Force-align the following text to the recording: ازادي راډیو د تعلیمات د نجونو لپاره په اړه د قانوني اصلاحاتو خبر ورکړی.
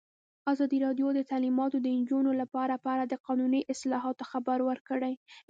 ازادي 0.51 0.77
راډیو 0.85 1.07
د 1.13 1.19
تعلیمات 1.31 1.71
د 1.83 1.87
نجونو 1.99 2.31
لپاره 2.41 2.73
په 2.83 2.87
اړه 2.93 3.05
د 3.07 3.13
قانوني 3.25 3.61
اصلاحاتو 3.73 4.23
خبر 4.31 4.57
ورکړی. 4.69 5.13